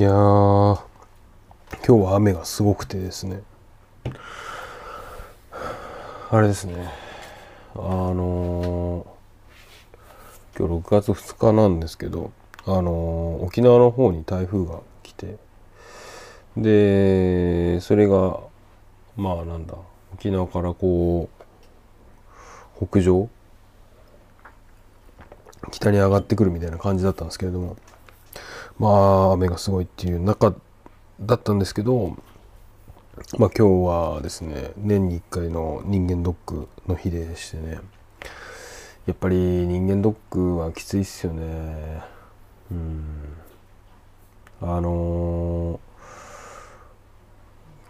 [0.00, 0.14] いやー
[1.86, 3.42] 今日は雨がすごくてですね。
[6.30, 6.88] あれですね。
[7.74, 12.32] あのー、今日6月2日なんですけど
[12.64, 15.36] あのー、沖縄の方に台風が来て
[16.56, 18.40] でそれが
[19.18, 19.74] まあなんだ
[20.14, 21.28] 沖縄からこ
[22.80, 23.28] う北上？
[25.70, 27.76] 北に上がってくるみたいな感じだったんですけれども
[28.80, 30.54] まあ雨がすごいっていう中
[31.20, 32.16] だったんですけど
[33.36, 37.78] まあ今日はですね年に1回の人間ドックの日でしてね。
[39.06, 42.02] やっぱり人間ドックはきついっすよね。
[42.70, 43.04] うん。
[44.62, 45.80] あの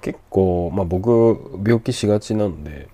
[0.01, 2.89] ー、結構まあ僕病気しがちなんで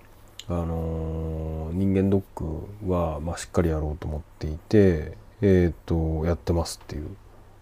[0.48, 7.08] あのー、人間ドックは、まあ、しっかりやろうと思っていてえっ、ー、とやってますっていう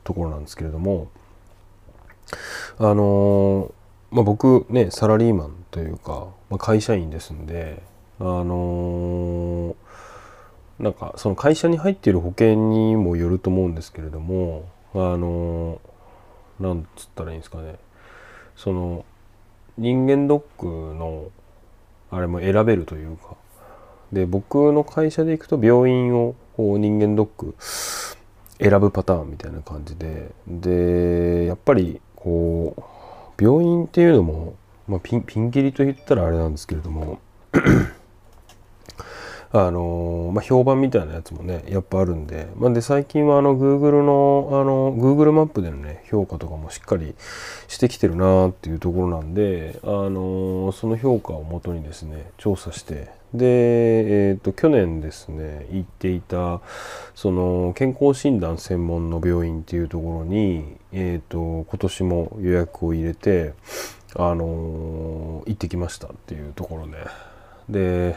[0.05, 1.09] ところなんですけれども
[2.79, 3.73] あの
[4.11, 7.83] まあ、僕ねサラリーマンというか、まあ、会社員ですんで
[8.21, 9.75] あの
[10.79, 15.81] なんかその会社に入っている保険にもよると思うんですけれどもあの
[16.61, 17.75] なんつったらいいんですかね。
[18.57, 19.05] その
[19.77, 21.31] 人間ドックの
[22.13, 23.35] あれも選べるというか。
[24.13, 27.57] で僕の会社で行くと病院をこう人間ドック
[28.59, 30.31] 選ぶパターンみたいな感じで。
[30.47, 34.55] でやっぱりこう病院っていうのも、
[34.89, 37.19] まあ、ピンピンキリと言ったらあれなんですけれども
[39.57, 47.15] あのまあ、評判みたいなやつもねやっぱあるんで,、まあ、で最近はあの Google のあの Google マップでのね評価とかもしっかり
[47.69, 56.61] してきてるなっていうところなんで、あのその評価をもとにですね調査してで、えーと、去年ですね行っていた
[57.17, 63.55] その健康診断専門の病院っていうところに、えーと、今年も予約を入れて、
[64.15, 66.99] あのー、行ってきましたっていうところね
[67.69, 68.17] で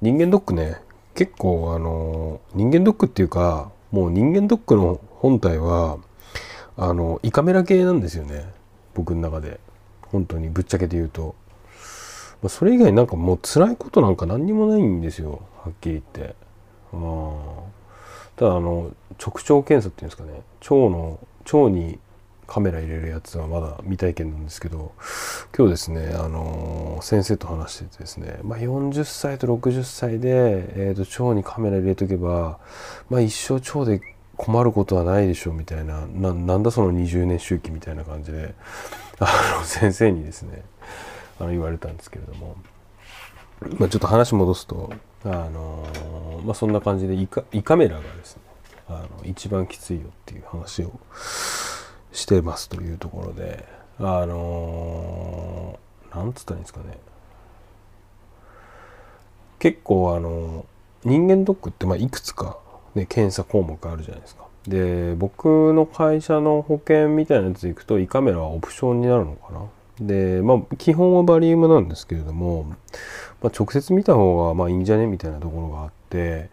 [0.00, 0.76] 人間ドックね
[1.16, 5.98] 結構あのー、人間ドックっていうかもう人間ドックの本体は
[6.76, 8.44] あの胃カメラ系なんですよね
[8.94, 9.58] 僕の中で
[10.12, 11.34] 本当にぶっちゃけて言うと。
[12.42, 15.42] まそれ以外なんかもう辛いことなんか何にもないんですよ。
[15.62, 16.34] はっきり言って。
[16.92, 17.68] あ
[18.36, 20.42] ただあの直腸検査っていうんですかね。
[20.62, 21.98] 腸の腸に
[22.46, 24.92] カメラ入れるやつはまだ未体験なんですけど
[25.54, 32.58] 今日ですね、あの、先生と話しててですね、まあ、40歳と60歳で、えーと、腸にカメラ入れとけば、
[33.10, 34.00] まあ、一生腸で
[34.38, 36.06] 困ることはないでしょうみたいな。
[36.06, 38.54] なんだその20年周期みたいな感じで。
[39.20, 40.62] あの先生にですね
[41.38, 42.56] あの言われたんですけれども、
[43.78, 44.92] まあ、ちょっと話戻すと、
[45.24, 48.42] あのー、まあ、そんな感じで胃胃カメラがですね
[48.88, 50.92] あの一番きついよっていう話を
[52.12, 53.66] してますというところで
[53.98, 56.98] あのー、なんつったらいいんですかね。
[59.58, 60.66] 結構あの
[61.04, 62.58] 人間ドックってまあいくつか、
[62.94, 64.46] ね、検査項目あるじゃないですか。
[64.66, 69.62] で僕の会社の保険みたいなやついくと胃カメラはオプションになるのかな。
[70.00, 72.64] で、まあ、基本はバリウムなんですけれども、
[73.42, 76.50] まあ、直接見た方がまあいいんじゃねみたいなところがあって、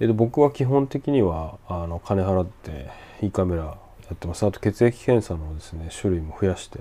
[0.00, 2.90] えっと、僕は基本的にはあの金払って
[3.22, 3.76] 胃カメラや
[4.14, 4.46] ってます。
[4.46, 6.80] あと血液検査のですね種類も増やして、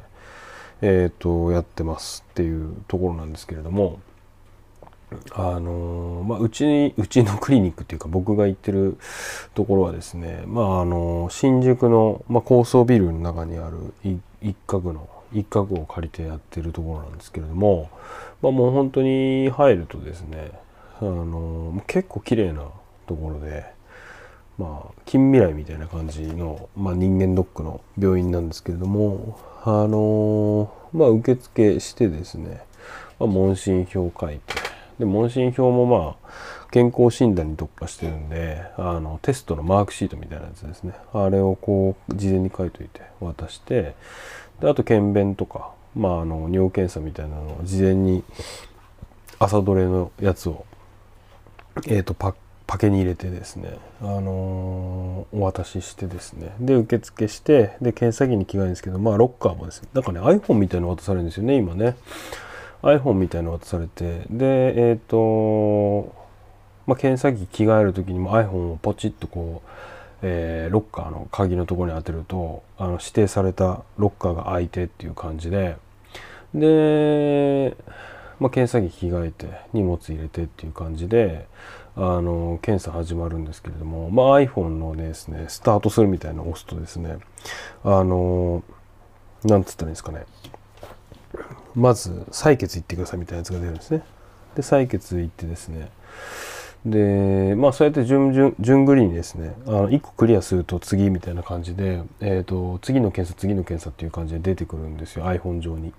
[0.82, 4.00] えっとやってますっていうところなんですけれども
[5.32, 8.98] あのまあ、うちうちのクリニックっていうか僕が行ってる
[9.56, 13.94] ところはですね、まあ、あの新宿の、まあ、高層ビルの中にある
[14.42, 17.90] 一角の一角を借りてやってるところなんですけれども、
[18.42, 20.52] まあ、もう本当に入るとですね
[21.00, 22.64] あの結構綺麗な
[23.08, 23.66] ところで、
[24.58, 32.62] まあ、近未来みたいな感じの、まあ、人間ドックの病院なんですけれどもあのまあ受付してですね、
[33.20, 34.54] まあ、問診票を書いて
[35.00, 40.94] で問診票もまあ健康診断に特化してるんであのテストのマークシートみたいなやつですね。
[41.13, 43.96] あれをこう事前に書いといて渡して
[44.59, 48.24] であと検便とか、まあ、あの尿検査みたいなのを事前に
[49.39, 50.65] 朝どれのやつを、
[51.88, 56.54] えーと、パパケに入れてですね、あのー、お渡ししてですね。
[56.59, 61.95] で受付してで検査着に着替えるんですけどまあロッカーもですねなんかね iPhone みたいなの渡されるんですよね今ね。
[62.81, 66.13] iPhone みたいなの渡されてでえっ、ー、と
[66.88, 69.69] まあ検査着着替える時にも iPhone をポチッとこう
[70.22, 75.78] えー、ロッカーの鍵のところに当てるとあの指定されたロッカーが開いてっていう感じで
[76.54, 77.75] で、
[78.40, 81.46] まあ、検査着着替えて荷物入れてっていう感じで、
[81.96, 87.18] あの検査始まるんですけれども、まあ、iPhone のですねスタートするみたいなのを押すとですね
[87.84, 88.63] あの
[89.44, 90.25] なんつったらいいんですかね。
[91.75, 94.04] まず採血行ってくださいみたいなやつが出るんですね。
[94.56, 95.90] で採血行ってですね
[96.89, 105.94] でまあそうやって順順順繰りにですねあの1個クリアすると次みたいな感じで、えーと、次の検査次の検査っていう感じで出てくるんですよ iPhone 上に。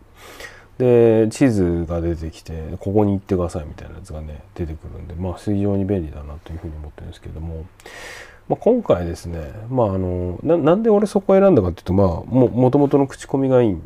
[0.78, 7.66] で地図が出てきてここに行ってくださいみたいなやつがね出てくるんでまあ非常に便利だなというふうに思ってるんですけども、
[8.48, 13.76] まあ、今回ですねまああのなんで俺そこを選んだかっていうとまあももともとの口コミがいい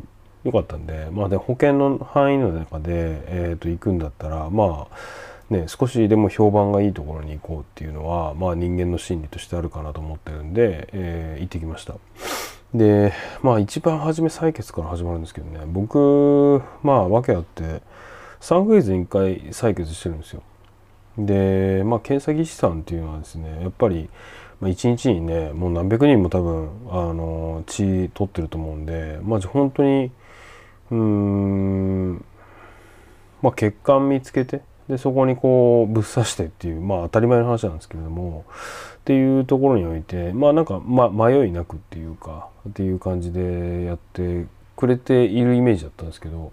[0.43, 4.97] 良かったんでまあで保険の範囲の中で、えー、と行くんだったらまあ
[5.53, 11.95] ね、少しでも評判がいいところに行こうっていうのは、まあ、人間の心理としてあるかなと思ってるんで、えー、行ってきました。
[12.73, 13.13] で
[13.43, 17.81] まあ一番初め採血から始まるんですけどね僕まあ訳あって
[18.41, 20.41] 3ヶ月に1回採血してるんですよ。
[21.17, 24.09] でまあ検査技師さんっていうのはですねやっぱり、
[24.59, 30.11] ま、1日にねもう何百人も多分あの血取ってると思うんでまあ本当に
[30.89, 32.25] うーん
[33.43, 38.45] まあ血管見つけてでそこにこうぶっ刺してっていうまあ当たり前の話なんですけれども
[38.95, 44.45] っていうところにおいてまあなんか、ま、迷いなくっていうかっていう感じでやって
[44.75, 46.51] くれているイメージだったんですけど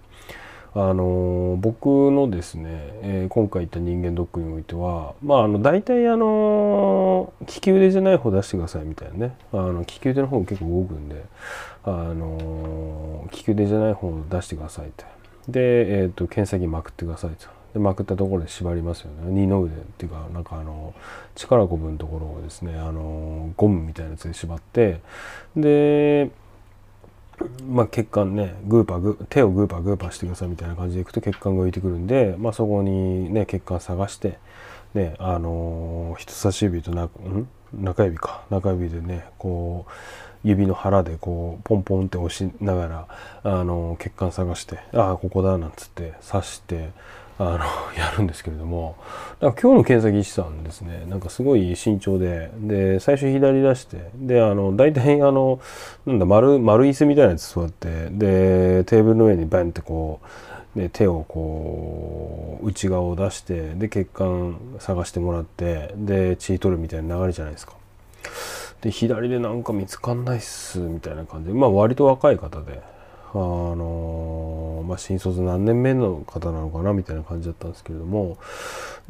[0.73, 2.69] あの僕のですね、
[3.03, 11.25] えー、今回行った人間ドックにおいてはまああの大体あの利き腕じゃない方出してくださいみたいなねあの利き腕の方結構動くんで
[11.83, 15.05] あの利き腕じゃない方出してくださいって
[15.49, 17.60] で、えーと、検査着まくってくださいと。
[17.73, 19.33] でまくったところで縛りますよね。
[19.33, 20.95] 二の腕っていうかなんかあの
[21.35, 25.01] 力こぶのところをですねあのゴムみたいなやつで縛って
[25.57, 26.31] で
[27.67, 34.39] まあ、血管ねグーパーグ手をグーパーグーパーしてくださいみたいな感じでいくと血管が浮いてくるんで、まあ、そこにね血管探して
[34.93, 37.49] ねあの人差し指とな、ん？
[37.73, 38.43] 中指か。
[38.51, 39.91] 中指でねこう
[40.47, 43.09] 指の腹でこうポンポンって押しながら
[43.43, 46.91] あの血管探してああここだなんつって刺して
[47.43, 47.59] あの
[47.99, 48.97] やるんですけれども
[49.41, 55.59] 今日の検査技師さんですねなんかすごい慎重でで最初左出してであの大体あの
[56.05, 60.21] なんだ丸丸椅子みたいなやつ座ってでテーブルの上にバンってこ
[60.77, 67.73] うで手をこう内側を出してで血管探してもらってで血取るみたいな流れじゃないですか。
[68.83, 72.81] で左でなんか見つかんないっすみたいな感じでまあ割と若い方で
[73.33, 74.40] あの
[74.91, 78.39] まあ、新卒何年目の方なのかなみたいな感じだったんですけれども。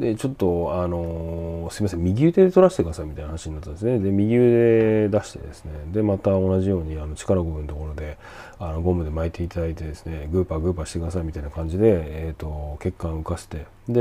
[0.00, 3.98] でちょっとあのすいません右腕で取らせてくださいみたいな話になったんですね。
[3.98, 5.72] で右腕出してですね。
[5.92, 8.16] でまた同じようにあの力こぶのところで
[8.58, 13.66] あのゴムで巻いていただいてですねグーパーグーパーしてくださいみたいな感じで、えーと、血管浮かせて。
[13.88, 14.00] で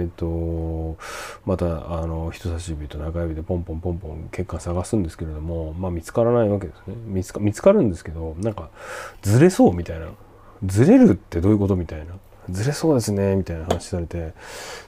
[0.00, 0.98] えっ、ー、と
[1.46, 6.94] またあの人差し指と中指でポンポンポンポン血管探すんですけれどもまあ見つからないわけですね。
[7.06, 8.68] 見つか見つかるんですけどなんか
[9.22, 10.06] ずれそうみたいな
[10.64, 12.14] ずれるってどういうことみたいな。
[12.50, 14.32] ずれそうですねみたいな話されて。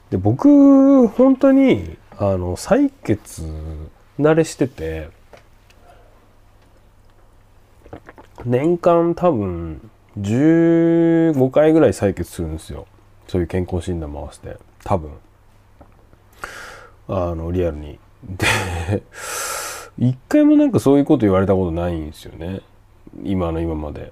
[0.09, 3.43] で僕本当にあの採血
[4.19, 5.09] 慣れしてて
[8.45, 9.89] 年間多分
[10.19, 12.85] 15回ぐらい採血するんですよ。
[13.27, 14.57] そういう健康診断も合わせて。
[14.83, 15.11] 多分。
[17.07, 17.99] あのリアルに。
[18.23, 19.03] で
[19.97, 22.61] 一回もなんかそういうこと言われたことないんですよね。
[23.23, 24.11] 今の今まで。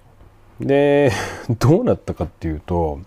[0.62, 1.12] で
[1.60, 3.00] どうなったかっていうと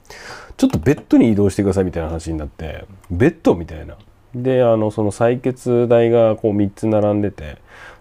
[0.57, 3.97] ちょっとベッドに移動してくださいみたいな話になってベッドみたいな。
[4.35, 7.59] であのその採血台がこう3つ並んでて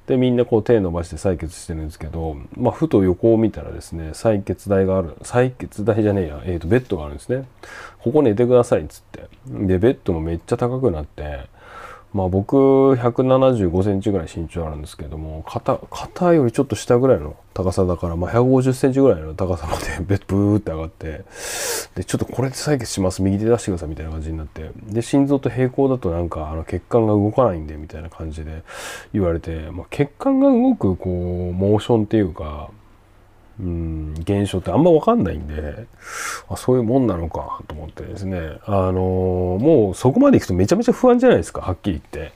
[0.08, 7.48] でみんなこう手伸ばして採血してるんですけど、まあ、ふと横を見たらですね採血台がある採血台じゃねえや、えー、とベッドがあるんですね。
[8.00, 9.30] ここ寝てくださいっつって。
[9.48, 11.48] でベッドもめっちゃ高くなって
[12.14, 12.56] まあ僕
[12.94, 21.24] 175センチぐらい身長あるんですけども肩肩よりちょっと下ぐらいの高さだから、まあ、150センチぐらいの高さまでベ ブーって上がって
[21.96, 28.64] でちょっとこれで採血します右手出してくださいみたいな感じになってで心臓と平行だとなんかあの血管が動かないんでみたいな感じで
[29.12, 32.70] 言われて、まあ、血管が動くこうモーションっていうか
[33.60, 35.86] うん現象ってあんま分かんないんで
[36.50, 42.34] あそういうもんなのかと思ってですねあのもうそこまでいくとめちゃめちゃ不安じゃないですかはっきり言って。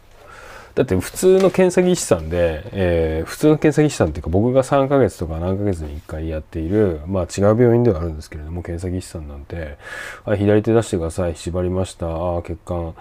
[0.75, 9.79] だって普通の検査技師さんで、えー、普通の検査技師さんっていうか僕が3ヶ月とか何ヶ月に1回やっているまあ違う病院ではあるんですけれども検査技師さんなんて
[10.23, 12.93] 「あ左手出してください縛りましたあ血管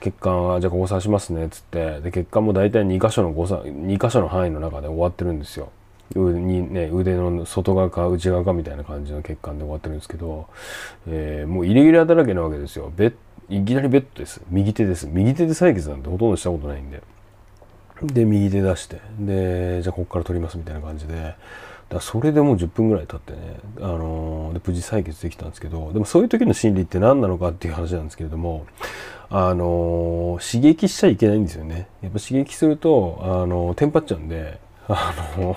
[0.00, 5.72] 血管はじゃあここ刺しますね」っつってで血管も大体2箇所の誤差2箇所の範囲の中で終わってるんですよ。
[6.14, 10.48] にね、腕の外側か内側かみたいな感じの血管で終わってるんですけど、
[11.06, 12.92] えー、もうイレギュラーだらけなわけですよ。
[12.96, 13.12] ベ
[13.50, 14.42] いきなりベッドです。
[14.50, 15.08] 右手です。
[15.10, 17.02] 右手で採血なんてほとんどしたことないんで。
[18.02, 19.00] で右手出して。
[19.18, 21.34] でじゃあここから取りますみたいな感じで。
[21.88, 23.38] だそれでもう10分ぐらい経ってね、
[23.78, 25.92] あのー、で無事採血できたんですけど。
[25.92, 28.66] でもそういう時の心理って何なのかっていう話なんですけれども
[29.30, 31.88] あのー、刺激しちゃいけないんですよね。
[32.02, 35.56] やっぱ刺激すると、あのー、テンパっちゃうんであの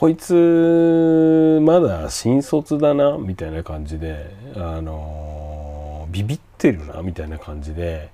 [0.00, 8.08] こいつまだ新卒だなみたいな感じであのビビってるなみたいな感じで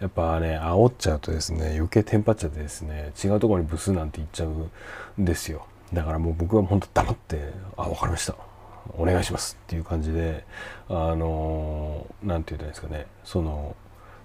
[0.00, 5.66] やっぱね煽っちゃうとですね余計テンパっちゃってですね違うところにブスなんて言っちゃうんですよ。
[5.92, 8.34] だからもう僕は本当黙って「あ分かりました。
[8.96, 10.42] お願いします」っていう感じで
[10.88, 13.76] あの何て言ったらいいですかねその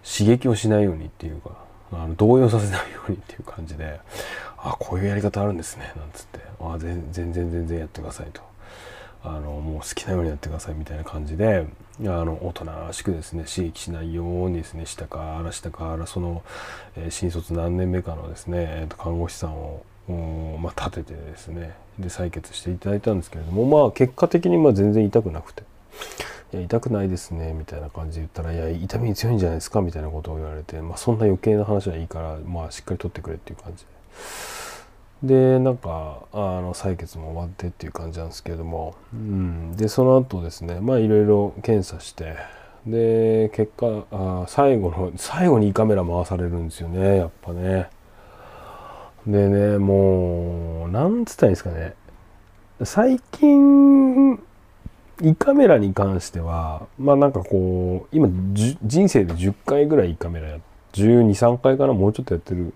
[0.02, 1.58] 刺激をしないようにっていうか
[1.94, 4.00] あの動揺させないようにっていう感じで
[4.58, 8.52] 「あこういうやり方あるんですね」なんつって「あ全然全然やってください」と。
[9.24, 11.68] あのもう好きなようにやってくださいみたいな感じで
[12.00, 16.42] あのおとなしくですね刺激しないようにですね下から下からその、
[16.96, 19.84] えー、新卒何年目かのですね、えー、と看護師さんを
[20.60, 25.64] まあ、立ててですねで採血していただいたんですけれどもまあ結果的にま全然痛くなくて
[26.54, 33.92] 「いや痛くないですね」みたいな感じで言ったら「いや痛みに強いんじゃないですか」みたいなことを言われて、まあ、そんな余計な話はいいから、まあ、しっかり取ってくれっていう感じで。
[35.24, 42.36] でなんかあの採血も終わってっていう感じなんですけれども、うん、でその後ですねまあいろいろ検査して
[42.88, 47.90] で結果あ最後の最後に胃カメラ回されるんですよねやっぱね。
[49.28, 51.94] でねもうなんつったらいいんですかね
[52.84, 54.42] 最近
[55.22, 58.30] 胃カメラに関してはまあなんかこう今
[58.84, 60.58] 人生で10回ぐらい胃カメラや
[60.94, 62.74] 123回かなもうちょっとやってる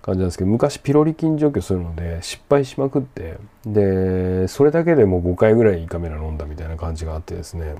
[0.00, 7.76] 感じなんですけど昔ピロリ菌除去するので失敗しまくってでそれだけでもう5回ぐらい胃カメラ飲んだみたいな感じがあってですね。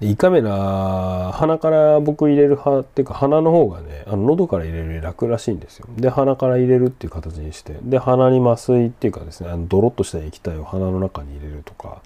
[0.00, 5.88] 胃カメラ鼻から僕入れる派っていうか鼻の方がねあの喉から入れるより楽らしいんですよ。
[5.96, 12.00] で鼻から入れるっていう形にしてで鼻に麻酔っていうかですねあのドロッとした液体を鼻の中に入れるとか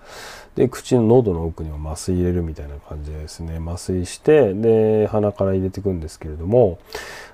[0.57, 6.79] で口の喉の奥にも麻酔入れるみたいな感じでですね麻酔してで鼻から入れていくんですけれども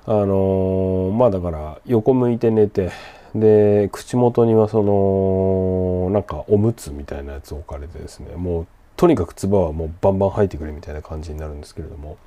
[0.07, 2.91] あのー、まあだから横向いて寝て
[3.35, 8.67] で口元にはそのなんかおむつみたいなやつ置かれてですねもう
[8.99, 12.19] とにかく唾はもうバンバン吐いてくれみたいな感じになるんですけれども。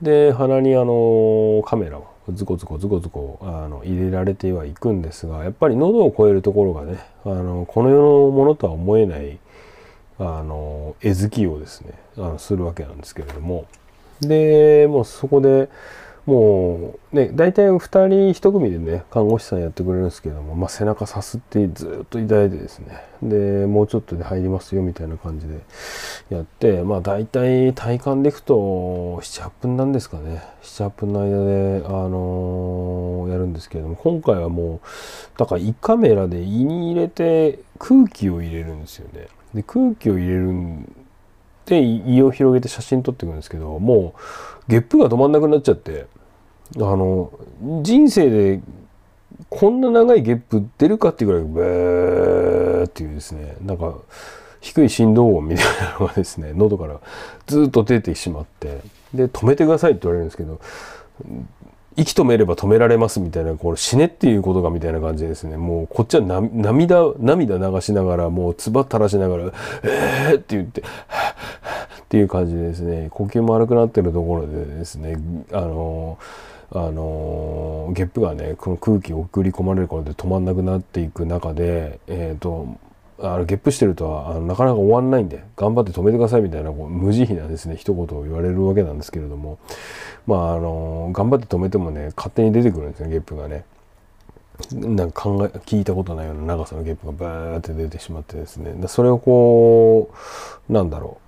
[0.00, 9.38] で鼻にあのカメラをズコズコズコズコあの入れられてはいくんですがやっぱり喉を越えるところがねあのこの世のものとは思えない
[10.18, 13.66] あの絵好きをですねあのするわけなんですけれども。
[14.20, 15.68] でもうそこで
[16.28, 17.98] もうね大体2人
[18.38, 25.60] 1組でね看護師さんやってくれるんですけども、まあ、背中さすってずっと抱いてですねでもうちょっとで入りますよみたいな感じで
[26.28, 28.54] やってまあ大体体感でいくと
[29.22, 39.28] 78分なんですかね78分の間で、あのー、やるんですけれども今回はもうだから胃カメラで胃に入れて空気を入れるんですよね。
[39.54, 40.94] で空気を入れるん
[41.64, 46.06] で胃を広げて写真撮っていくんですけどもうゲップが止まんなくなっちゃって
[46.76, 47.30] あの
[47.82, 48.60] 人生で
[49.48, 53.94] こんな長いゲップ出るかっていうぐらいブーっていうですねなんか
[54.60, 57.00] 低い振動音みたいなのがですね 喉から
[57.46, 58.80] ずっと出てしまって
[59.14, 60.60] で止めてくださいって言われるんですけど
[61.96, 66.20] 息止めれば止められますみたいなこれ死ねっていうことがみたいな感じですねもうこっちは
[66.52, 69.44] 涙涙流しながらもう唾垂らしながら
[69.82, 71.77] 「えー!」って言って「はっはっ
[72.08, 75.16] っていう感じでですね呼吸も悪くなってるところでですね
[75.52, 82.76] あのーあのゲップがねこの空気を送り込まれることで止まんなくなっていく中で、えーと、
[83.20, 89.58] あのゲップしてるとあのなかなか終わんないんで頑張って止めてくださいみたいなこう無慈悲なですね一言を言われるわけなんですけれども
[90.26, 93.64] まああの頑張って止めてもね勝手に出てくるんですねゲップがね。
[94.72, 100.10] なんか考え聞いたことないような長さのゲップがバーって出てしまってですねそれをこ
[100.68, 101.27] うなんだろう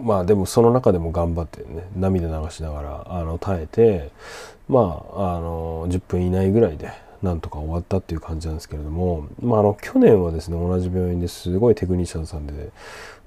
[0.00, 4.10] まあでもその中でも頑張ってね涙流しながらあの耐えて
[4.68, 12.70] まあ、あの10分以内ぐらいでなんとか終わったっていう感じなんですけれども、まあ、あの去年はですね同じ病院ですごいテクニシャンさんで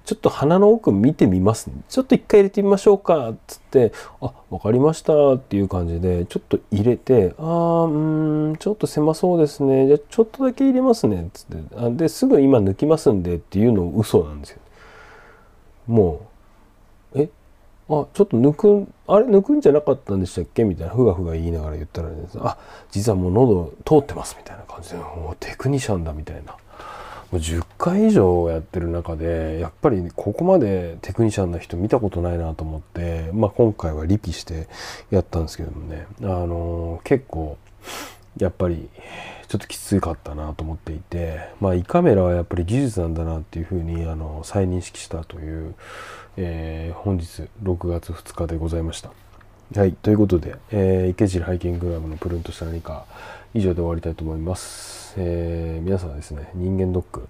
[0.06, 7.90] ちょっと鼻の奥見てみます、ね、ちょっと一回入れてみましょうかっつって「あ分かりました」っていう感じでちょっと入れて「ああう
[8.52, 9.88] んちょっと狭そうですね。
[9.88, 11.76] じゃあちょっとだけ入れますね」っつって。
[11.78, 14.60] あですぐ今抜きますんでっていうの嘘なんですよ。
[15.88, 16.31] もう
[17.92, 20.64] あちょっと抜くあれ抜くんじゃなかったんでしたっけ？
[20.64, 22.58] みたいなふがふが言いながら言ったらですあ
[22.92, 26.56] 実はもう喉通ってますみたいな感じでもうテクニシャンだみたいな。
[27.32, 34.68] もう10回以上やってる中でやっぱりここまでテクニシャンな人見たことないなと思って、まあ、今回はリピして
[35.12, 37.58] やったんですけどもね、あのー、結構
[38.38, 38.90] やっぱり
[39.48, 45.74] ちょっときつかったなと思っていて、まあ、胃カメラはやっぱり技術なんだなっていうふうにあの再認識したという、
[46.38, 49.12] えー、本日6月2日でございました。
[49.76, 53.06] はい、ということで、えー、池尻ハイキングクラブのプルンとした何か
[53.54, 55.14] 以上で終わりたいと思います。
[55.18, 57.28] えー、皆さんですね、人間ドック、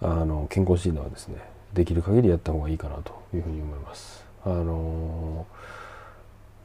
[0.00, 1.36] あの健康診断はですね、
[1.74, 4.24] できる限りやった方がいいかなというふうに思います。
[4.44, 5.46] あの、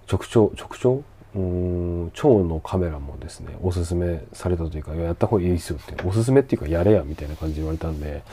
[0.10, 8.24] 直腸、直腸うん腸のカメラもですねおすすめされたというかやった方がいいですよっておすすめっていうかやれやみたいな感じで言われたんで、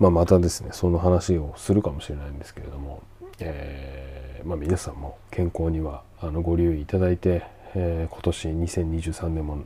[0.00, 3.02] まあ、またですねその話をするかもしれないんですけれども、
[3.38, 7.44] えー、まあ、皆さんも健康にはあのご留意いただいて、
[7.74, 9.62] えー、今年2023年も、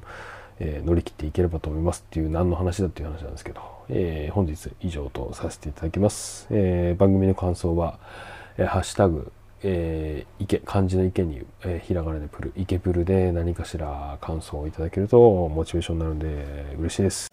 [0.60, 7.98] えー、乗り切っていければと思いますっていう何の話だっていう話なんですけど、え本日以上とさせていただきます、え番組の感想は、
[8.58, 17.28] えハッシュタグえー、池漢字の池に、えー、ひらがなでプル池プルで何かしら感想をいただけるとモチベーションになるんで嬉しいです。